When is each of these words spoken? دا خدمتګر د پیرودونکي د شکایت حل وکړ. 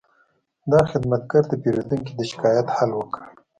دا 0.71 0.81
خدمتګر 0.91 1.43
د 1.47 1.53
پیرودونکي 1.63 2.13
د 2.15 2.21
شکایت 2.31 2.67
حل 2.75 2.91
وکړ. 2.95 3.21